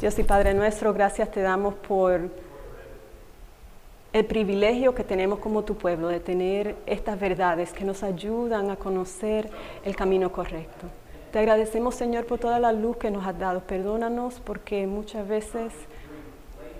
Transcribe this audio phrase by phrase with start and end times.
[0.00, 2.30] Dios y Padre nuestro, gracias te damos por
[4.14, 8.76] el privilegio que tenemos como tu pueblo de tener estas verdades que nos ayudan a
[8.76, 9.50] conocer
[9.84, 10.86] el camino correcto.
[11.30, 13.60] Te agradecemos, Señor, por toda la luz que nos has dado.
[13.60, 15.74] Perdónanos porque muchas veces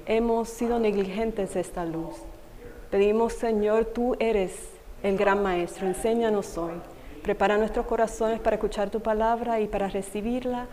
[0.06, 2.16] hemos sido negligentes de esta luz.
[2.90, 4.70] Pedimos, Señor, tú eres
[5.02, 5.86] el gran maestro.
[5.86, 6.80] Enséñanos hoy.
[7.22, 10.68] Prepara nuestros corazones para escuchar tu palabra y para recibirla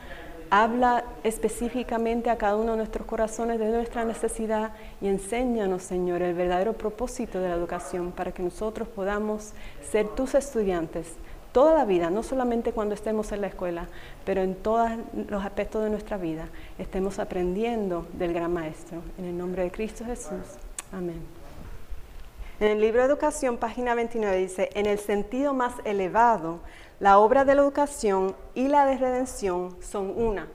[0.50, 6.33] Habla específicamente a cada uno de nuestros corazones de nuestra necesidad y enséñanos, Señor, el
[6.33, 9.54] verdadero propósito de la educación para que nosotros podamos
[9.91, 11.15] ser tus estudiantes
[11.57, 13.88] toda la vida, no solamente cuando estemos en la escuela,
[14.25, 14.91] pero en todos
[15.28, 19.02] los aspectos de nuestra vida, estemos aprendiendo del gran Maestro.
[19.18, 20.60] En el nombre de Cristo Jesús.
[20.91, 21.36] Amén.
[22.60, 26.60] En el libro de Educación, página 29, dice, en el sentido más elevado,
[27.00, 30.47] la obra de la educación y la de redención son una.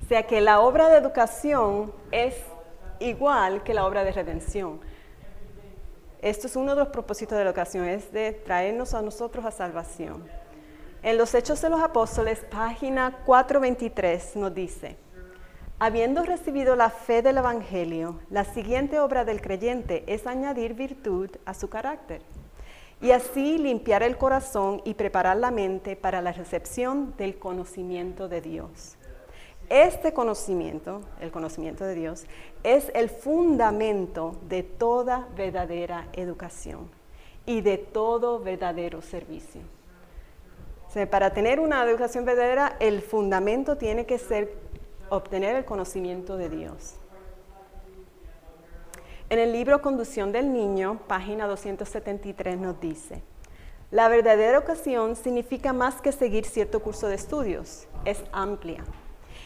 [0.00, 2.36] O sea que la obra de educación es
[3.00, 4.78] igual que la obra de redención.
[6.22, 9.50] Esto es uno de los propósitos de la educación, es de traernos a nosotros a
[9.50, 10.24] salvación.
[11.02, 14.96] En los Hechos de los Apóstoles, página 423, nos dice,
[15.84, 21.52] habiendo recibido la fe del Evangelio, la siguiente obra del creyente es añadir virtud a
[21.52, 22.22] su carácter
[23.02, 28.40] y así limpiar el corazón y preparar la mente para la recepción del conocimiento de
[28.40, 28.96] Dios.
[29.68, 32.24] Este conocimiento, el conocimiento de Dios,
[32.62, 36.88] es el fundamento de toda verdadera educación
[37.44, 39.60] y de todo verdadero servicio.
[41.10, 44.63] para tener una educación verdadera, el fundamento tiene que ser
[45.10, 46.96] obtener el conocimiento de Dios.
[49.30, 53.22] En el libro Conducción del Niño, página 273, nos dice,
[53.90, 58.84] la verdadera educación significa más que seguir cierto curso de estudios, es amplia.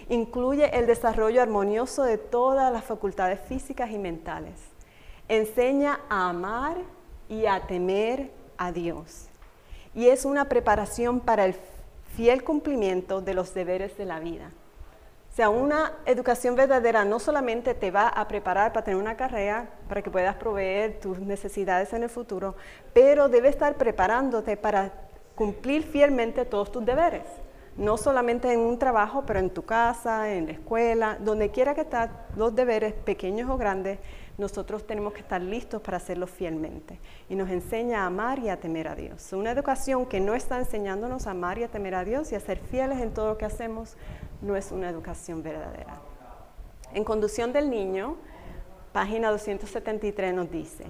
[0.09, 4.55] Incluye el desarrollo armonioso de todas las facultades físicas y mentales.
[5.29, 6.77] Enseña a amar
[7.29, 9.29] y a temer a Dios.
[9.95, 11.55] Y es una preparación para el
[12.17, 14.51] fiel cumplimiento de los deberes de la vida
[15.39, 20.03] sea, una educación verdadera no solamente te va a preparar para tener una carrera, para
[20.03, 22.57] que puedas proveer tus necesidades en el futuro,
[22.93, 24.91] pero debe estar preparándote para
[25.37, 27.23] cumplir fielmente todos tus deberes.
[27.79, 31.83] No solamente en un trabajo, pero en tu casa, en la escuela, donde quiera que
[31.83, 34.01] estás, los deberes, pequeños o grandes,
[34.37, 36.99] nosotros tenemos que estar listos para hacerlos fielmente.
[37.29, 39.33] Y nos enseña a amar y a temer a Dios.
[39.33, 42.41] Una educación que no está enseñándonos a amar y a temer a Dios y a
[42.41, 43.97] ser fieles en todo lo que hacemos,
[44.43, 46.01] no es una educación verdadera.
[46.95, 48.17] En Conducción del Niño,
[48.93, 50.85] página 273 nos dice,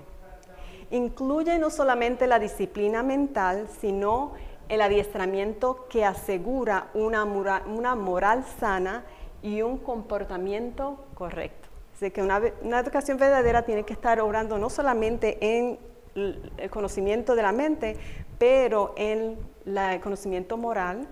[0.91, 4.32] incluye no solamente la disciplina mental, sino
[4.69, 9.05] el adiestramiento que asegura una moral, una moral sana
[9.43, 11.69] y un comportamiento correcto.
[11.95, 15.78] Así que una, una, educación verdadera tiene que estar obrando no solamente en
[16.15, 17.97] el conocimiento de la mente,
[18.39, 21.09] pero en el conocimiento moral,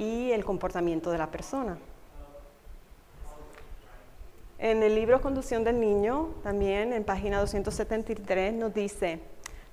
[0.00, 1.78] y el comportamiento de la persona.
[4.58, 9.20] En el libro Conducción del Niño, también en página 273, nos dice,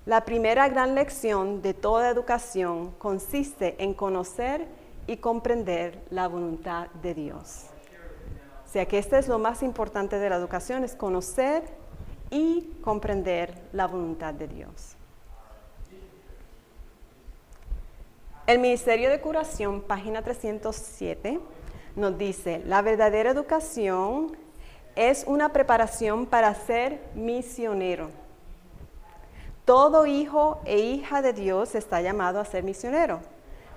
[0.08, 4.66] la primera gran lección de toda educación consiste en conocer
[5.06, 7.66] y comprender la voluntad de Dios.
[8.66, 11.64] O sea que este es lo más importante de la educación, es conocer
[12.30, 14.96] y comprender la voluntad de Dios.
[18.46, 21.38] El Ministerio de Curación, página 307,
[21.98, 24.38] nos dice, la verdadera educación
[24.96, 28.27] es una preparación para ser misionero.
[29.68, 33.20] Todo hijo e hija de Dios está llamado a ser misionero.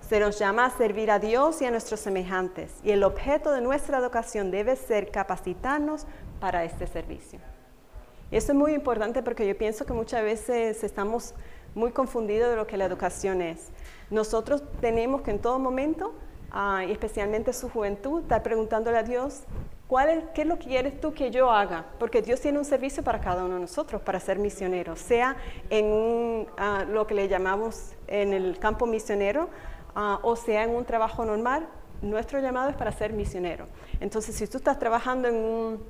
[0.09, 3.61] Se nos llama a servir a Dios y a nuestros semejantes y el objeto de
[3.61, 6.07] nuestra educación debe ser capacitarnos
[6.39, 7.41] para este servicio.
[8.31, 11.35] Y eso es muy importante porque yo pienso que muchas veces estamos
[11.75, 13.71] muy confundidos de lo que la educación es.
[14.11, 16.15] Nosotros tenemos que en todo momento,
[16.53, 19.43] ah, y especialmente su juventud, estar preguntándole a Dios,
[19.91, 21.85] ¿cuál es, ¿qué es lo que quieres tú que yo haga?
[21.99, 25.37] Porque Dios tiene un servicio para cada uno de nosotros, para ser misioneros, sea
[25.69, 29.51] en ah, lo que le llamamos en el campo misionero,
[29.97, 31.67] ah, o sea en un trabajo normal,
[32.03, 33.67] nuestro llamado es para ser misionero.
[33.99, 35.85] Entonces, si tú estás trabajando en un,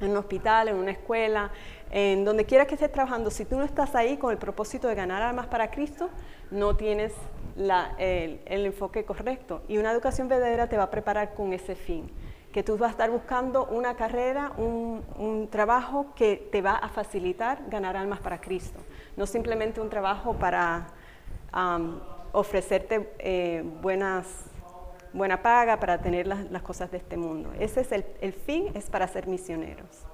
[0.00, 1.52] en un hospital, en una escuela,
[1.92, 4.96] en donde quiera que estés trabajando, si tú no estás ahí con el propósito de
[4.96, 6.10] ganar almas para Cristo,
[6.50, 7.12] no tienes
[7.56, 9.62] el, enfoque correcto.
[9.68, 12.10] Y una educación verdadera te va a preparar con ese fin,
[12.54, 17.58] que tú vas a estar buscando una carrera, un, trabajo que te va a facilitar
[17.68, 18.78] ganar almas para Cristo,
[19.16, 20.86] no simplemente un trabajo para
[22.30, 24.26] ofrecerte eh, buenas
[25.12, 27.52] buena paga, para tener las, cosas de este mundo.
[27.58, 30.06] Ese es el, el fin, es para ser misioneros.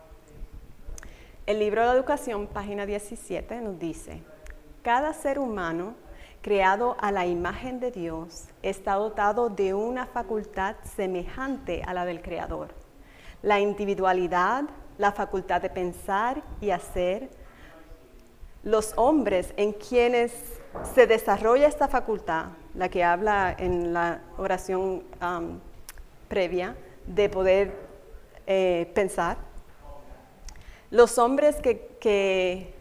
[1.44, 4.22] El libro de la educación, página 17, nos dice,
[4.82, 5.94] cada ser humano
[6.40, 12.22] creado a la imagen de Dios está dotado de una facultad semejante a la del
[12.22, 12.68] Creador.
[13.42, 14.64] La individualidad,
[14.98, 17.30] la facultad de pensar y hacer,
[18.62, 20.32] los hombres en quienes
[20.94, 25.58] se desarrolla esta facultad, la que habla en la oración um,
[26.28, 26.76] previa,
[27.06, 27.74] de poder
[28.46, 29.38] eh, pensar,
[30.90, 32.74] los hombres que,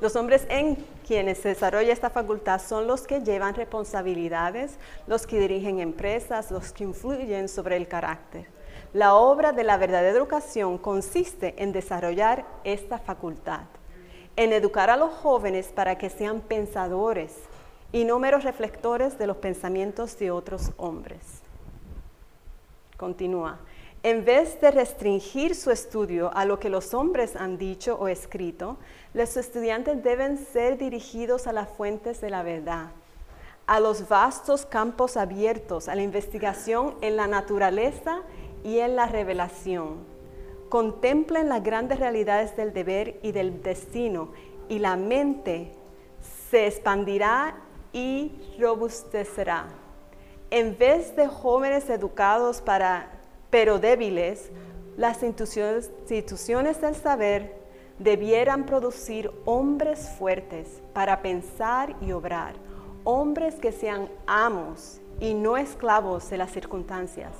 [0.00, 0.76] los hombres en
[1.08, 4.78] quienes se desarrolla esta facultad son los que llevan responsabilidades,
[5.08, 8.46] los que dirigen empresas, los que influyen sobre el carácter.
[8.92, 13.62] La obra de la verdadera educación consiste en desarrollar esta facultad
[14.38, 17.34] en educar a los jóvenes para que sean pensadores
[17.90, 21.18] y no meros reflectores de los pensamientos de otros hombres.
[22.96, 23.58] Continúa.
[24.02, 28.76] En vez de restringir su estudio a lo que los hombres han dicho o escrito,
[29.12, 32.90] los estudiantes deben ser dirigidos a las fuentes de la verdad,
[33.66, 38.22] a los vastos campos abiertos, a la investigación en la naturaleza
[38.62, 40.18] y en la revelación
[40.68, 44.28] contemplen las grandes realidades del deber y del destino
[44.68, 45.72] y la mente
[46.50, 47.56] se expandirá
[47.92, 49.66] y robustecerá.
[50.50, 53.10] En vez de jóvenes educados para,
[53.50, 54.50] pero débiles,
[54.96, 57.56] las instituciones, del saber
[57.98, 62.54] debieran producir hombres fuertes para pensar y obrar,
[63.04, 67.32] hombres que sean amos y no esclavos de las circunstancias,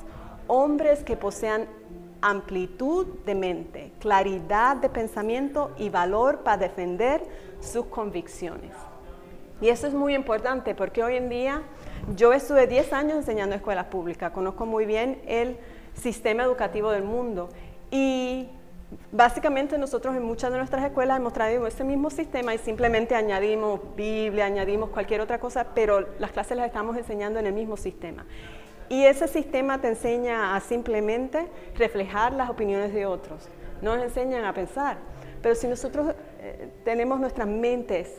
[0.47, 1.67] hombres que posean
[2.21, 7.23] amplitud de mente, claridad de pensamiento y valor para defender
[7.61, 8.73] sus convicciones.
[9.61, 11.63] Y eso es muy importante porque hoy en día
[12.17, 15.59] yo estuve 10 años enseñando en escuelas públicas, conozco muy bien el
[15.99, 17.49] sistema educativo del mundo
[17.91, 18.49] y
[19.13, 23.81] básicamente nosotros en muchas de nuestras escuelas hemos traído ese mismo sistema y simplemente añadimos
[23.97, 28.25] Biblia, añadimos cualquier otra cosa, pero las clases las estamos enseñando en el mismo sistema.
[28.89, 31.47] Y ese sistema te enseña a simplemente
[31.77, 33.49] reflejar las opiniones de otros,
[33.83, 34.97] no nos enseñan a pensar.
[35.43, 38.11] Pero si nosotros eh, tenemos nuestras mentes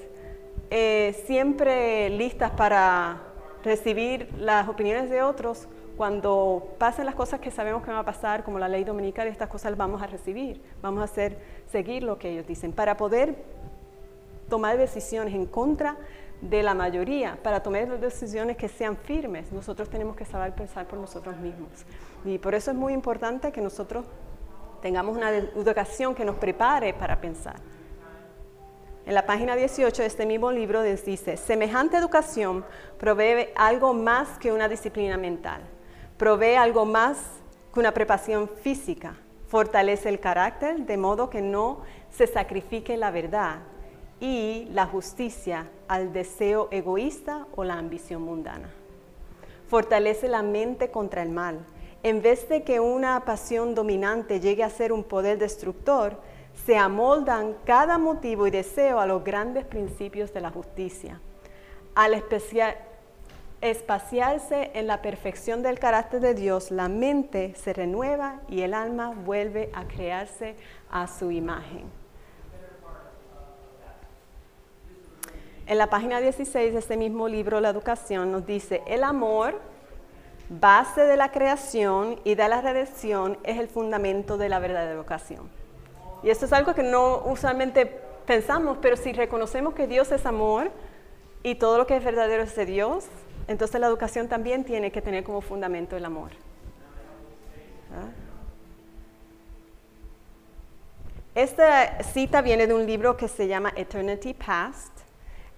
[0.70, 3.22] eh, siempre listas para
[3.64, 5.68] recibir las opiniones de otros,
[6.00, 9.50] cuando pasen las cosas que sabemos que van a pasar, como la ley dominical, estas
[9.50, 11.38] cosas las vamos a recibir, vamos a hacer,
[11.70, 13.36] seguir lo que ellos dicen, para poder
[14.48, 15.98] tomar decisiones en contra
[16.40, 20.98] de la mayoría, para tomar decisiones que sean firmes, nosotros tenemos que saber pensar por
[21.00, 21.70] nosotros mismos.
[22.24, 24.06] Y por eso es muy importante que nosotros
[24.82, 27.58] tengamos una educación que nos prepare para pensar.
[29.06, 32.64] En la página 18 de este mismo libro dice, semejante educación
[32.98, 35.62] provee algo más que una disciplina mental,
[36.20, 37.18] provee algo más
[37.74, 39.16] que una preparación física,
[39.48, 41.80] fortalece el carácter de modo que no
[42.12, 43.60] se sacrifique la verdad
[44.20, 48.70] y la justicia al deseo egoísta o la ambición mundana.
[49.70, 51.66] Fortalece la mente contra el mal.
[52.04, 56.20] En vez de que una pasión dominante llegue a ser un poder destructor,
[56.66, 61.22] se amoldan cada motivo y deseo a los grandes principios de la justicia.
[61.96, 62.14] Al
[63.62, 69.10] espaciarse en la perfección del carácter de Dios, la mente se renueva y el alma
[69.10, 70.56] vuelve a crearse
[70.90, 71.84] a su imagen.
[75.68, 79.60] En la página 16 de este mismo libro, La Educación, nos dice, el amor,
[80.50, 85.48] base de la creación y de la redención, es el fundamento de la verdadera educación.
[86.24, 87.86] Y esto es algo que no usualmente
[88.26, 90.72] pensamos, pero si reconocemos que Dios es amor
[91.44, 93.06] y todo lo que es verdadero es de Dios,
[93.50, 96.32] entonces la educación también tiene que tener como fundamento el amor.
[97.92, 98.08] ¿Ah?
[101.36, 105.00] Esta cita viene de un libro que se llama Eternity Past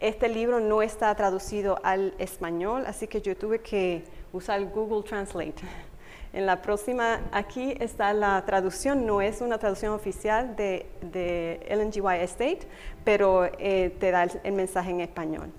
[0.01, 5.53] este libro no está traducido al español, así que yo tuve que usar Google Translate.
[6.33, 12.21] En la próxima, aquí está la traducción, no es una traducción oficial de, de LNGY
[12.21, 12.59] Estate,
[13.03, 15.51] pero eh, te da el, mensaje en español.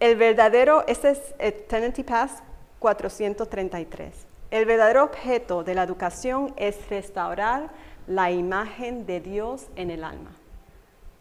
[0.00, 2.42] El verdadero, este es Eternity Pass
[2.80, 4.26] 433.
[4.50, 7.70] El verdadero objeto de la educación es restaurar
[8.06, 10.30] la imagen de Dios en el alma.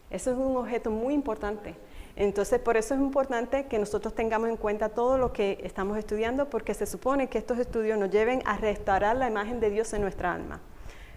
[0.10, 1.76] Eso es un objeto muy importante.
[2.16, 6.50] Entonces, por eso es importante que nosotros tengamos en cuenta todo lo que estamos estudiando,
[6.50, 10.02] porque se supone que estos estudios nos lleven a restaurar la imagen de Dios en
[10.02, 10.60] nuestra alma.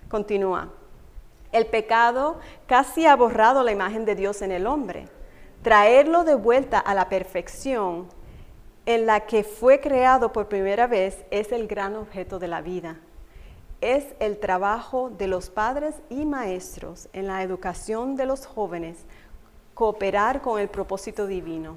[0.08, 0.70] Continúa.
[1.52, 5.08] El pecado casi ha borrado la imagen de Dios en el hombre.
[5.66, 8.06] Traerlo de vuelta a la perfección
[8.84, 13.00] en la que fue creado por primera vez es el gran objeto de la vida.
[13.80, 19.06] Es el trabajo de los padres y maestros en la educación de los jóvenes
[19.74, 21.74] cooperar con el propósito divino.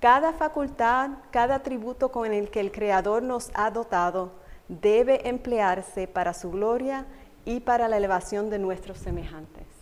[0.00, 4.32] Cada facultad, cada atributo con el que el Creador nos ha dotado
[4.68, 7.06] debe emplearse para su gloria
[7.46, 9.77] y para la elevación de nuestros semejantes.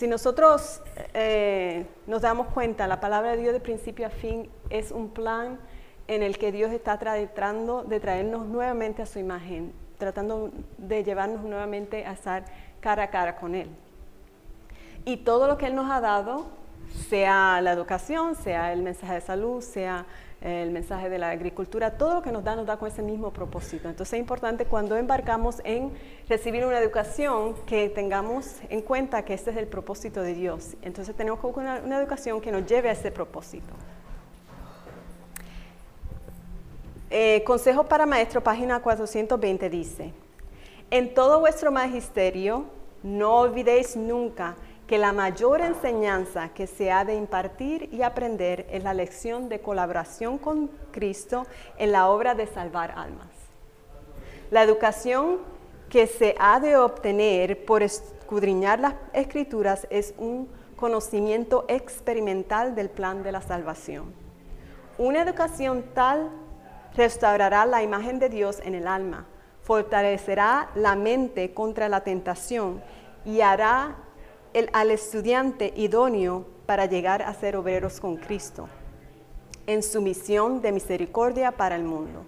[0.00, 0.80] Si nosotros
[1.12, 5.60] eh, nos damos cuenta, la palabra de Dios de principio a fin es un plan
[6.08, 11.42] en el que Dios está tratando de traernos nuevamente a su imagen, tratando de llevarnos
[11.42, 12.46] nuevamente a estar
[12.80, 13.68] cara a cara con Él.
[15.04, 16.46] Y todo lo que Él nos ha dado,
[17.10, 20.06] sea la educación, sea el mensaje de salud, sea
[20.40, 23.30] el mensaje de la agricultura, todo lo que nos da nos da con ese mismo
[23.30, 23.88] propósito.
[23.88, 25.92] Entonces es importante cuando embarcamos en
[26.28, 30.76] recibir una educación que tengamos en cuenta que este es el propósito de Dios.
[30.82, 33.74] Entonces tenemos que buscar una, educación que nos lleve a ese propósito.
[37.10, 40.12] Eh, Consejo para Maestro, página 420 dice,
[40.90, 42.64] en todo vuestro magisterio
[43.02, 44.56] no olvidéis nunca
[44.90, 49.60] que la mayor enseñanza que se ha de impartir y aprender es la lección de
[49.60, 51.46] colaboración con Cristo
[51.78, 53.28] en la obra de salvar almas.
[54.50, 55.38] La educación
[55.88, 63.22] que se ha de obtener por escudriñar las escrituras es un conocimiento experimental del plan
[63.22, 64.12] de la salvación.
[64.98, 66.30] Una educación tal
[66.96, 69.28] restaurará la imagen de Dios en el alma,
[69.62, 72.82] fortalecerá la mente contra la tentación
[73.24, 73.94] y hará
[74.72, 78.68] al estudiante idóneo para llegar a ser obreros con Cristo
[79.66, 82.24] en su misión de misericordia para el mundo.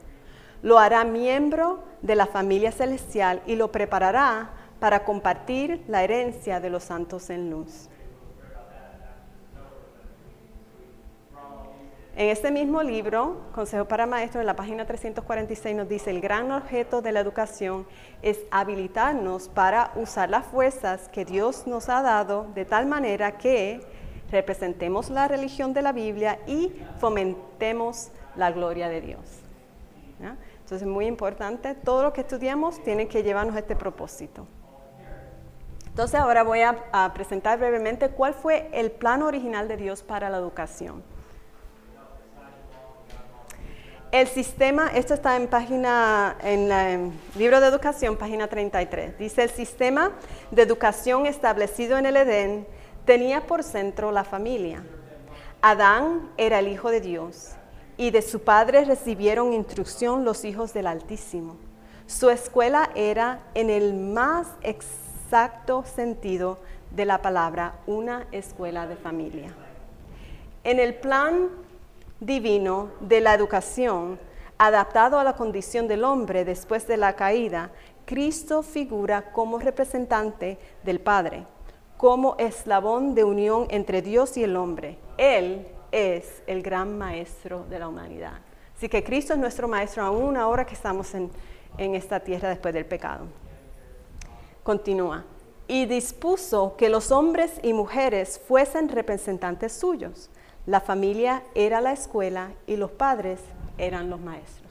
[0.62, 6.70] Lo hará miembro de la familia celestial y lo preparará para compartir la herencia de
[6.70, 7.88] los santos en luz.
[12.14, 16.52] En este mismo libro, Consejo para Maestros, en la página 346 nos dice, el gran
[16.52, 17.86] objeto de la educación
[18.20, 23.80] es habilitarnos para usar las fuerzas que Dios nos ha dado de tal manera que
[24.30, 29.22] representemos la religión de la Biblia y fomentemos la gloria de Dios.
[30.20, 34.46] Entonces es muy importante, todo lo que estudiamos tiene que llevarnos a este propósito.
[35.86, 40.28] Entonces ahora voy a, a presentar brevemente cuál fue el plan original de Dios para
[40.28, 41.02] la educación.
[44.12, 49.16] El sistema, esto está en página, en el libro de educación, página 33.
[49.16, 50.12] Dice, el sistema
[50.50, 52.66] de educación establecido en el Edén
[53.06, 54.84] tenía por centro la familia.
[55.62, 57.52] Adán era el Hijo de Dios
[57.96, 61.56] y de su padre recibieron instrucción los hijos del Altísimo.
[62.06, 66.58] Su escuela era, en el más exacto sentido
[66.90, 69.54] de la palabra, una escuela de familia.
[70.64, 71.48] En el plan
[72.26, 74.18] divino de la educación,
[74.56, 77.70] adaptado a la condición del hombre después de la caída,
[78.04, 81.44] Cristo figura como representante del Padre,
[81.96, 84.98] como eslabón de unión entre Dios y el hombre.
[85.18, 88.40] Él es el gran maestro de la humanidad.
[88.76, 91.30] Así que Cristo es nuestro maestro aún ahora que estamos en,
[91.76, 93.26] en esta tierra después del pecado.
[94.62, 95.24] Continúa.
[95.66, 100.30] Y dispuso que los hombres y mujeres fuesen representantes suyos
[100.66, 103.40] la familia era la escuela y los padres
[103.78, 104.70] eran los maestros.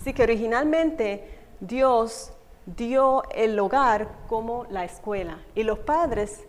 [0.00, 2.32] Así que originalmente Dios
[2.66, 6.44] dio el hogar como la escuela y los padres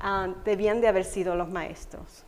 [0.00, 2.24] ah, debían de haber sido los maestros.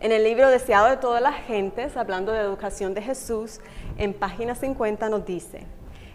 [0.00, 3.60] En el libro Deseado de todas las gentes, hablando de educación de Jesús,
[3.96, 5.66] en página 50 nos dice,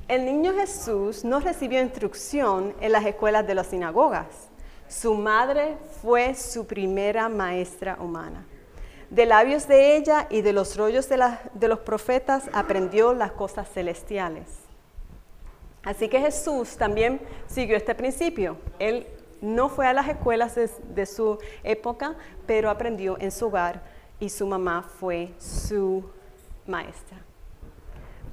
[0.08, 4.49] el niño Jesús no recibió instrucción en las escuelas de las sinagogas
[4.90, 8.46] su madre fue su primera maestra humana.
[9.10, 14.48] De labios de ella y de los rollos de, los profetas aprendió las cosas celestiales.
[15.84, 18.58] Así que Jesús también siguió este principio.
[18.80, 19.08] Él
[19.42, 22.16] no fue a las escuelas de, su época,
[22.46, 23.82] pero aprendió en su hogar
[24.20, 26.04] y su mamá fue su
[26.68, 27.18] maestra.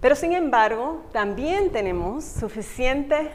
[0.01, 3.31] Pero sin embargo, también tenemos suficiente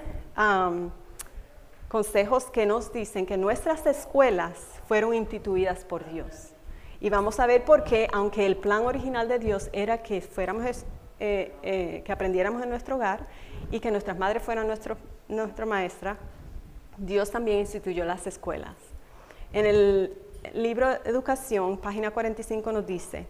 [1.91, 4.53] consejos que nos dicen que nuestras escuelas
[4.87, 6.53] fueron instituidas por Dios.
[7.01, 10.85] Y vamos a ver por qué, aunque el plan original de Dios era que fuéramos,
[11.19, 13.27] eh, eh, que aprendiéramos en nuestro hogar
[13.71, 14.69] y que nuestras madres fueran
[15.27, 16.17] nuestra maestra,
[16.97, 18.75] Dios también instituyó las escuelas.
[19.51, 20.13] En el
[20.53, 23.27] libro Educación, página 45 nos dice,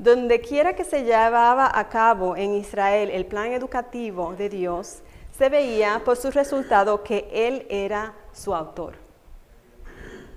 [0.00, 5.02] donde quiera que se llevaba a cabo en Israel el plan educativo de Dios,
[5.36, 8.94] se veía por su resultado que él era su autor.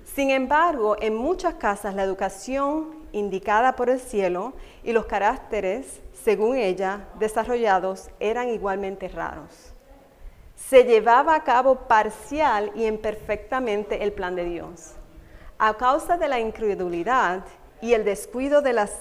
[0.04, 6.56] Sin embargo, en muchas casas la educación indicada por el cielo y los caracteres, según
[6.56, 9.74] ella, desarrollados, eran igualmente raros.
[10.56, 14.94] Se llevaba a cabo parcial y imperfectamente el plan de Dios.
[15.58, 17.44] A causa de la incredulidad
[17.82, 18.92] y el descuido de las,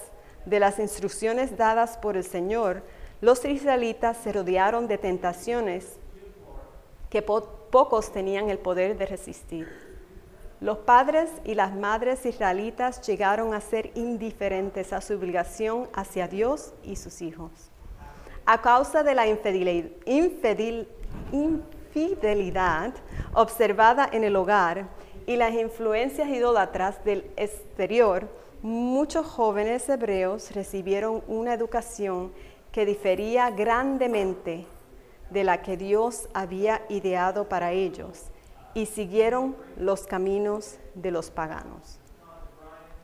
[0.44, 2.82] de las instrucciones dadas por el Señor,
[3.24, 5.96] los israelitas se rodearon de tentaciones
[7.08, 9.66] que pocos tenían el poder de resistir.
[10.60, 16.74] Los padres y las madres israelitas llegaron a ser indiferentes a su obligación hacia Dios
[16.82, 17.50] y sus hijos.
[18.44, 19.26] A causa de la
[21.32, 22.92] infidelidad
[23.32, 24.88] observada en el hogar
[25.26, 28.28] y las influencias idólatras del exterior,
[28.60, 32.34] muchos jóvenes hebreos recibieron una educación
[32.74, 34.66] que difería grandemente
[35.30, 38.32] de la que Dios había ideado para ellos
[38.74, 42.00] y siguieron los caminos de los paganos.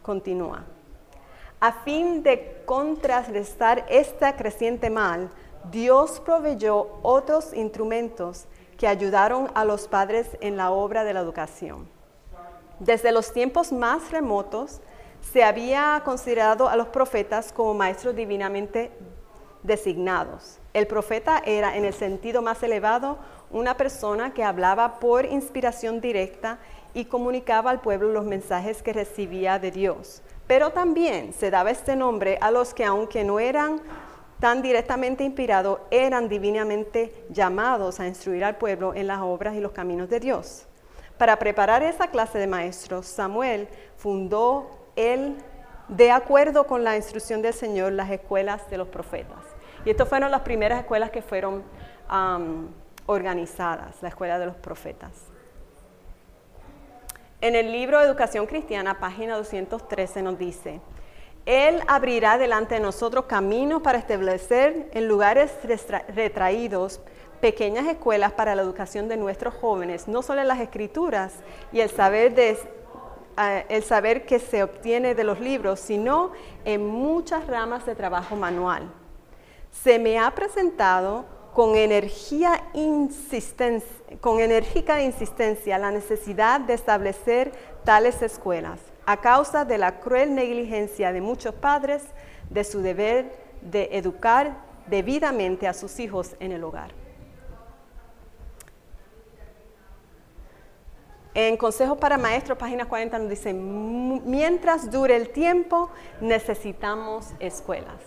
[0.02, 0.64] Continúa.
[1.60, 5.30] A fin de contrarrestar este creciente mal,
[5.70, 8.46] Dios proveyó otros instrumentos
[8.76, 11.88] que ayudaron a los padres en la obra de la educación.
[12.80, 14.80] Desde los tiempos más remotos,
[15.20, 18.90] se había considerado a los profetas como maestros divinamente
[19.62, 20.58] designados.
[20.72, 23.18] El profeta era, en el sentido más elevado,
[23.50, 26.58] una persona que hablaba por inspiración directa
[26.94, 30.22] y comunicaba al pueblo los mensajes que recibía de Dios.
[30.46, 33.80] Pero también se daba este nombre a los que, aunque no eran
[34.40, 39.72] tan directamente inspirados, eran divinamente llamados a instruir al pueblo en las obras y los
[39.72, 40.66] caminos de Dios.
[41.18, 45.36] Para preparar esa clase de maestros, Samuel fundó él,
[45.88, 49.49] de acuerdo con la instrucción del Señor, las escuelas de los profetas.
[49.84, 51.62] Y estas fueron las primeras escuelas que fueron
[53.06, 55.10] organizadas, la escuela de los profetas.
[57.40, 60.80] En el libro Educación Cristiana, página 213, nos dice,
[61.46, 65.52] Él abrirá delante de nosotros caminos para establecer en lugares
[66.14, 67.00] retraídos
[67.40, 71.32] pequeñas escuelas para la educación de nuestros jóvenes, no solo en las escrituras
[71.72, 72.58] y el saber de
[73.70, 76.32] el saber que se obtiene de los libros, sino
[76.66, 78.92] en muchas ramas de trabajo manual.
[79.70, 82.62] Se me ha presentado con, energía
[84.20, 87.52] con enérgica insistencia la necesidad de establecer
[87.84, 92.02] tales escuelas a causa de la cruel negligencia de muchos padres
[92.48, 96.92] de su deber de educar debidamente a sus hijos en el hogar.
[101.34, 108.00] En Consejos para Maestros, página 40, nos dice, mientras dure el tiempo, necesitamos escuelas.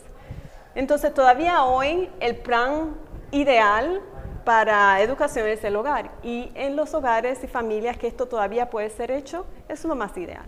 [0.75, 2.95] Entonces, todavía hoy el plan
[3.31, 4.01] ideal
[4.45, 6.12] para educación es el hogar.
[6.23, 10.17] Y en los hogares y familias que esto todavía puede ser hecho, es lo más
[10.17, 10.45] ideal.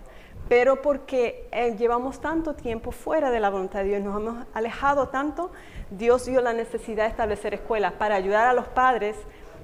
[0.48, 5.08] Pero porque eh, llevamos tanto tiempo fuera de la voluntad de Dios, nos hemos alejado
[5.08, 5.50] tanto,
[5.90, 9.16] Dios dio la necesidad de establecer escuelas para ayudar a los padres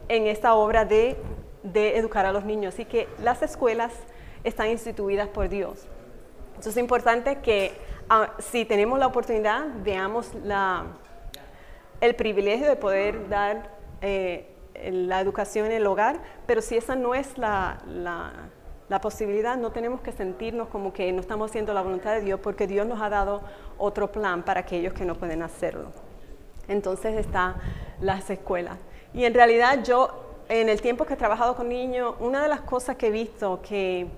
[0.09, 1.17] en esta obra de
[1.63, 2.75] de educar a los niños.
[2.75, 3.93] Así que las escuelas
[4.45, 5.87] están instituidas por Dios.
[6.51, 7.73] Entonces es importante que
[8.13, 10.85] ah, si tenemos la oportunidad, veamos la,
[12.01, 13.71] el privilegio de poder dar
[14.01, 14.49] eh,
[14.91, 20.03] la educación en el hogar, pero si esa no es la, la, posibilidad, no tenemos
[20.03, 23.09] que sentirnos como que no estamos haciendo la voluntad de Dios, porque Dios nos ha
[23.09, 23.41] dado
[23.79, 25.93] otro plan para aquellos que no pueden hacerlo.
[26.69, 27.57] Entonces está
[28.01, 28.77] las escuelas.
[29.15, 32.61] Y en realidad yo en el tiempo que he trabajado con niños, una de las
[32.61, 34.09] cosas que he visto que,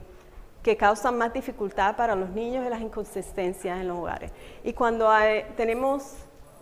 [0.65, 4.33] que causan más dificultad para los niños es las inconsistencias en los hogares.
[4.65, 5.11] Y cuando
[5.57, 6.15] tenemos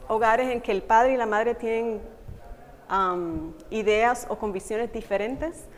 [0.08, 2.00] hogares en que el padre y la madre tienen
[3.70, 5.68] ideas o convicciones diferentes,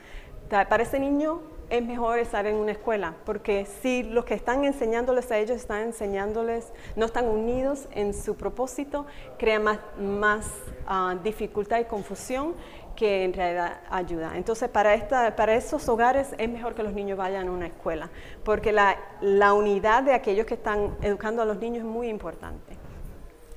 [0.49, 5.31] para ese niño es mejor estar en una escuela, porque si los que están enseñándoles
[5.31, 9.07] a ellos están enseñándoles, no están unidos en su propósito,
[9.39, 10.51] crea más, más
[10.87, 12.55] ah, dificultad y confusión
[12.95, 14.33] que en realidad ayuda.
[14.37, 18.11] Entonces, para, esta, para esos hogares es mejor que los niños vayan a una escuela,
[18.45, 22.77] porque la, la unidad de aquellos que están educando a los niños es muy importante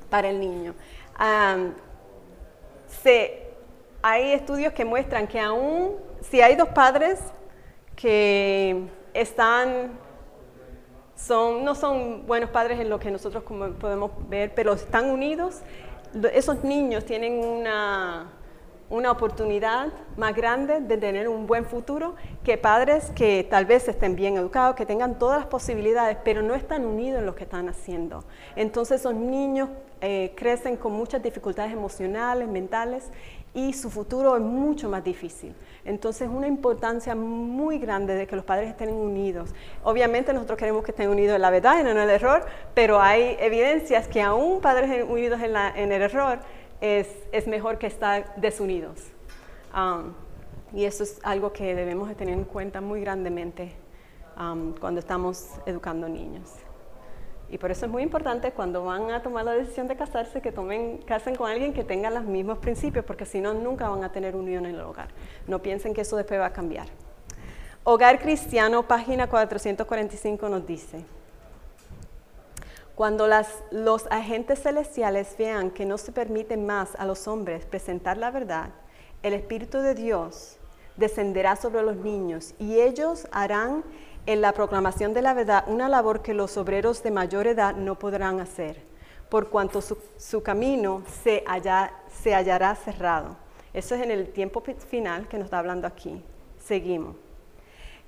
[0.09, 0.73] para el niño.
[3.03, 3.47] se,
[4.01, 7.19] hay estudios que muestran que aún si hay dos padres
[7.95, 9.99] que están,
[11.15, 13.43] son, no son buenos padres en lo que nosotros
[13.79, 15.61] podemos ver, pero están unidos,
[16.33, 18.31] esos niños tienen una
[18.89, 24.15] una oportunidad más grande de tener un buen futuro que padres que tal vez estén
[24.15, 27.67] bien educados, que tengan todas las posibilidades, pero no están unidos en lo que están
[27.69, 28.23] haciendo.
[28.55, 29.69] Entonces esos niños
[29.99, 33.11] eh, crecen con muchas dificultades emocionales, mentales,
[33.57, 35.55] y su futuro es mucho más difícil.
[35.83, 39.49] Entonces, una importancia muy grande de que los padres estén unidos.
[39.83, 42.45] Obviamente nosotros queremos que estén unidos en la verdad y no en el error,
[42.75, 46.39] pero hay evidencias que aún padres unidos en, el error
[46.81, 49.01] es, mejor que estar desunidos.
[49.75, 50.13] Um,
[50.73, 53.73] y eso es algo que debemos de tener en cuenta muy grandemente
[54.39, 56.53] um, cuando estamos educando niños.
[57.49, 60.51] Y por eso es muy importante cuando van a tomar la decisión de casarse que
[60.51, 64.11] tomen, casen con alguien que tenga los mismos principios, porque si no, nunca van a
[64.11, 65.07] tener unión en el hogar.
[65.47, 66.87] No piensen que eso después va a cambiar.
[67.85, 71.05] Hogar Cristiano, página 445 nos dice,
[72.97, 73.27] cuando
[73.69, 78.71] los agentes celestiales vean que no se permite más a los hombres presentar la verdad,
[79.21, 80.57] el Espíritu de Dios
[80.95, 83.83] descenderá sobre los niños y ellos harán
[84.25, 87.99] en la proclamación de la verdad una labor que los obreros de mayor edad no
[87.99, 88.81] podrán hacer,
[89.29, 93.37] por cuanto su, camino se, hallará cerrado.
[93.75, 96.23] Eso es en el tiempo final que nos está hablando aquí.
[96.57, 97.15] Seguimos.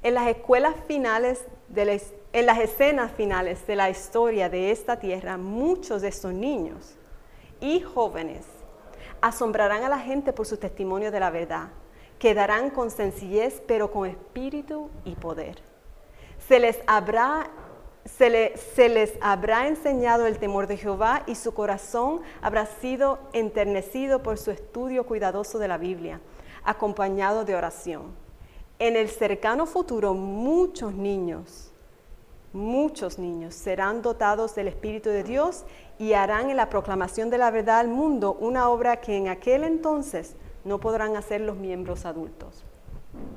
[0.02, 5.38] En las escuelas finales, de en las escenas finales de la historia de esta tierra,
[5.38, 6.96] muchos de estos niños
[7.60, 8.46] y jóvenes
[9.22, 11.70] asombrarán a la gente por su testimonio de la verdad.
[12.20, 15.70] Quedarán con sencillez, pero con espíritu y poder
[16.50, 17.52] se les habrá
[18.06, 24.24] se, se, les habrá enseñado el temor de Jehová y su corazón habrá sido enternecido
[24.24, 26.22] por su estudio cuidadoso de la Biblia,
[26.64, 28.16] acompañado de oración.
[28.80, 31.69] En el cercano futuro muchos niños,
[32.54, 35.66] muchos niños serán dotados del Espíritu de Dios
[35.98, 39.64] y harán en la proclamación de la verdad al mundo una obra que en aquel
[39.64, 42.64] entonces no podrán hacer los miembros adultos.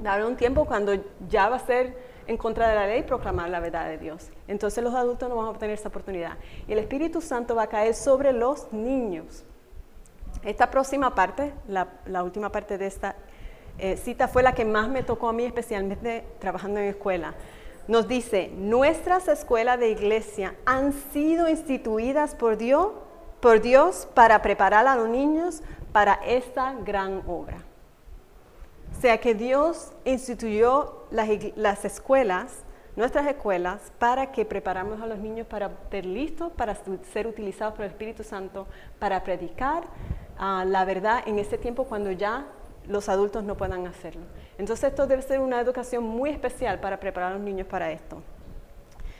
[0.05, 0.93] Habrá un tiempo cuando
[1.29, 1.97] ya va a ser
[2.27, 4.31] en contra de la ley proclamar la verdad de Dios.
[4.49, 6.39] Entonces los adultos no van a obtener esa oportunidad.
[6.69, 9.45] Y el Espíritu Santo va a caer sobre los niños.
[10.43, 13.17] Esta próxima parte, la, última parte de esta
[13.79, 17.35] eh, cita fue la que más me tocó a mí, especialmente trabajando en escuela.
[17.89, 22.89] Nos dice, nuestras escuelas de iglesia han sido instituidas por Dios,
[23.41, 27.59] por Dios para preparar a los niños para esta gran obra.
[28.97, 32.63] O sea que Dios instituyó las, escuelas,
[32.95, 36.77] nuestras escuelas, para que preparamos a los niños para estar listos, para
[37.13, 38.67] ser utilizados por el Espíritu Santo,
[39.01, 39.85] para predicar
[40.39, 42.47] ah, la verdad en ese tiempo cuando ya
[42.87, 44.23] los adultos no puedan hacerlo.
[44.63, 48.23] Entonces esto debe ser una educación muy especial para preparar a los niños para esto.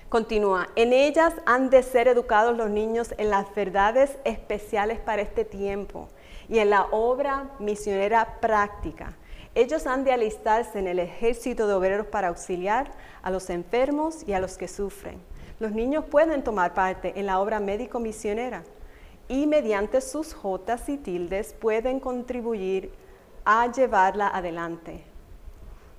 [0.09, 5.45] Continúa, en ellas han de ser educados los niños en las verdades especiales para este
[5.45, 6.09] tiempo
[6.49, 9.17] y en la obra misionera práctica
[9.57, 14.35] ellos han de alistarse en el ejército de obreros para auxiliar a los enfermos y
[14.35, 15.21] a los que sufren.
[15.59, 18.63] Los niños pueden tomar parte en la obra médico-misionera
[19.27, 22.93] y mediante sus jotas y tildes pueden contribuir
[23.45, 25.11] a llevarla adelante.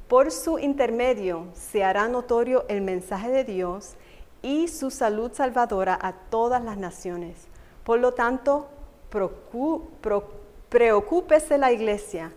[0.08, 3.96] Por su intermedio se hará notorio el mensaje de Dios
[4.42, 7.48] y su salud salvadora a todas las naciones.
[7.84, 8.68] Por lo tanto,
[10.70, 12.32] preocúpese la iglesia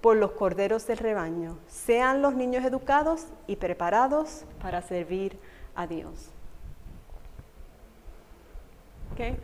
[0.00, 1.58] por los corderos del rebaño.
[1.68, 5.38] Sean los niños educados y preparados para servir
[5.74, 6.30] a Dios.
[9.12, 9.36] Okay.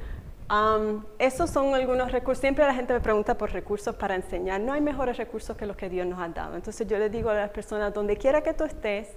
[0.50, 2.40] Um, esos son algunos recursos.
[2.40, 4.60] Siempre la gente me pregunta por recursos para enseñar.
[4.60, 6.56] No hay mejores recursos que los que Dios nos ha dado.
[6.56, 9.08] Entonces yo les digo a las personas, donde quiera que tú estés,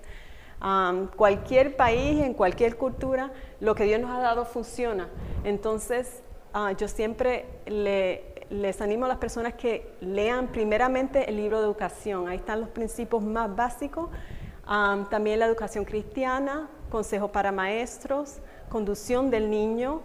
[0.62, 5.08] um, cualquier país, en cualquier cultura, lo que Dios nos ha dado funciona.
[5.46, 6.22] Entonces
[6.54, 11.66] uh, yo siempre le les animo a las personas que lean primeramente el libro de
[11.66, 12.28] educación.
[12.28, 14.10] Ahí están los principios más básicos.
[15.10, 18.40] también la educación cristiana, consejo para maestros,
[18.70, 20.02] conducción del niño.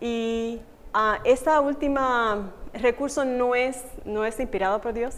[0.00, 0.60] Y
[0.94, 5.16] uh, esta última recurso no es, no es inspirado por Dios,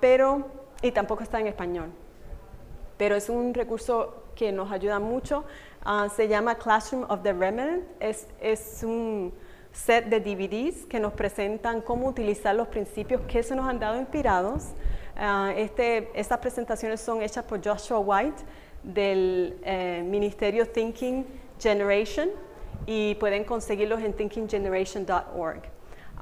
[0.00, 0.46] pero,
[0.82, 1.90] y tampoco está en español.
[2.96, 5.44] Pero es un recurso que nos ayuda mucho.
[5.84, 7.84] Ah, se llama Classroom of the Remnant.
[8.00, 9.32] Es, es un
[9.72, 13.98] set de DVDs que nos presentan cómo utilizar los principios que se nos han dado
[13.98, 14.68] inspirados.
[15.16, 18.42] Uh, este, estas presentaciones son hechas por Joshua White
[18.82, 21.24] del eh, Ministerio Thinking
[21.60, 22.30] Generation
[22.86, 25.62] y pueden conseguirlos en thinkinggeneration.org.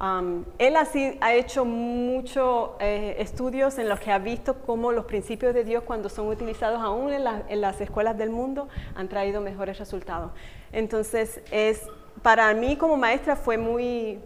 [0.01, 5.05] Um, él así ha hecho muchos eh, estudios en los que ha visto cómo los
[5.05, 9.39] principios de Dios cuando son utilizados aún en, en las escuelas del mundo han traído
[9.39, 10.31] mejores resultados.
[10.71, 11.83] Entonces es
[12.23, 14.19] para mí como maestra fue muy,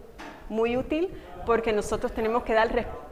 [0.48, 1.10] muy útil
[1.44, 3.07] porque nosotros tenemos que dar respuesta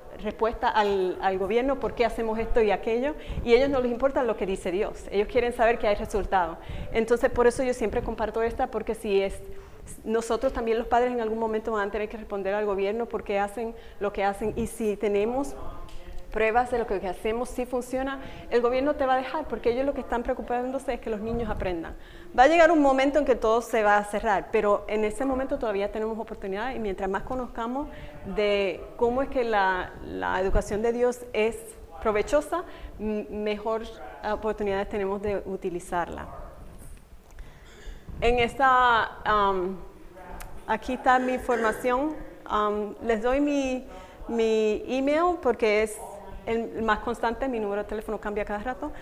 [0.74, 4.46] al, gobierno por qué hacemos esto y aquello y ellos no les importa lo que
[4.46, 6.58] dice Dios, ellos quieren saber que hay resultados.
[6.92, 9.40] Entonces por eso yo siempre comparto esta porque si es
[10.04, 13.38] nosotros también los padres en algún momento van a tener que responder al gobierno porque
[13.38, 15.54] hacen lo que hacen y si tenemos
[16.36, 18.20] pruebas de lo que hacemos sí funciona,
[18.50, 21.22] el gobierno te va a dejar porque ellos lo que están preocupándose es que los
[21.22, 21.96] niños aprendan.
[22.38, 25.24] Va a llegar un momento en que todo se va a cerrar, pero en ese
[25.24, 27.88] momento todavía tenemos oportunidad y mientras más conozcamos
[28.34, 31.56] de cómo es que la, la educación de Dios es
[32.02, 32.64] provechosa,
[32.98, 33.84] mejor
[34.30, 36.26] oportunidades tenemos de utilizarla.
[38.20, 39.10] En esta,
[40.66, 42.14] aquí está mi información.
[43.02, 43.86] les doy mi,
[44.28, 45.98] mi email porque es
[46.46, 48.92] el más constante, mi número de teléfono cambia cada rato,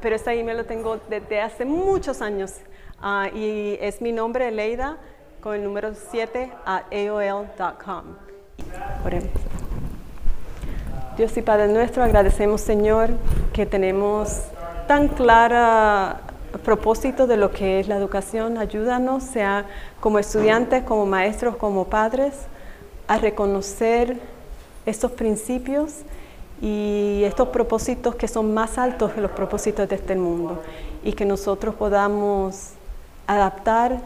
[0.00, 2.54] pero este email lo tengo desde hace muchos años
[3.00, 4.96] ah, y es mi nombre, Leida,
[5.40, 8.04] con el número 7 a aol.com.
[11.16, 13.10] Dios y Padre nuestro, agradecemos Señor
[13.52, 14.42] que tenemos
[14.86, 16.20] tan clara
[16.64, 18.58] propósito de lo que es la educación.
[18.58, 19.66] Ayúdanos, sea
[20.00, 22.34] como estudiantes, como maestros, como padres,
[23.08, 24.18] a reconocer
[24.84, 26.02] estos principios
[26.60, 30.62] y estos propósitos que son más altos que los propósitos de este mundo
[31.04, 32.72] y que nosotros podamos
[33.26, 34.00] adaptar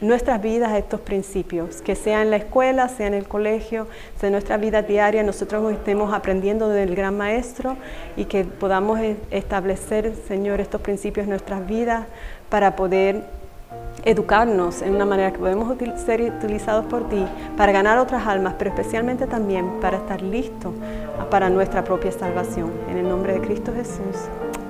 [0.00, 3.88] nuestras vidas a estos principios, que sea en la escuela, sea en el colegio,
[4.18, 7.76] sea en nuestra vida diaria, nosotros estemos aprendiendo del gran maestro
[8.16, 12.06] y que podamos e-, establecer, Señor, estos principios en nuestras vidas
[12.48, 13.24] para poder
[14.04, 17.24] educarnos en una manera que podemos ser utilizados por ti
[17.56, 20.72] para ganar otras almas, pero especialmente también para estar listos
[21.30, 22.72] para nuestra propia salvación.
[22.88, 24.28] En el nombre de Cristo Jesús.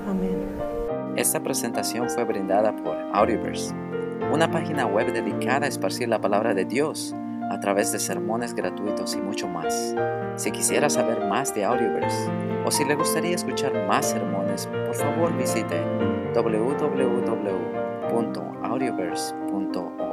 [0.09, 0.37] Amén.
[1.15, 3.73] Esta presentación fue brindada por Audioverse,
[4.31, 7.15] una página web dedicada a esparcir la palabra de Dios
[7.51, 9.95] a través de sermones gratuitos y mucho más.
[10.35, 12.29] Si quisiera saber más de Audioverse
[12.65, 15.81] o si le gustaría escuchar más sermones, por favor visite
[16.35, 17.78] www
[18.09, 20.08] audioverse.org.